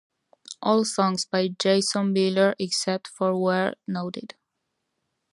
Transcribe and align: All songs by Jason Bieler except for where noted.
All 0.63 0.83
songs 0.83 1.25
by 1.25 1.49
Jason 1.49 2.11
Bieler 2.15 2.55
except 2.57 3.07
for 3.07 3.39
where 3.39 3.75
noted. 3.87 4.33